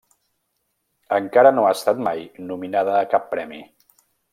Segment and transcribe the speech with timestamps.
[1.19, 3.65] Encara no ha estat mai nominada a cap premi.